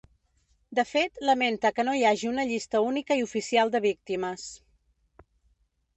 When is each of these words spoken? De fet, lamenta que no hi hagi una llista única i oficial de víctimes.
De 0.79 0.85
fet, 0.91 1.19
lamenta 1.29 1.71
que 1.75 1.85
no 1.85 1.93
hi 1.99 2.01
hagi 2.11 2.31
una 2.31 2.47
llista 2.53 2.83
única 2.89 3.19
i 3.21 3.27
oficial 3.29 3.75
de 3.77 3.83
víctimes. 3.87 4.51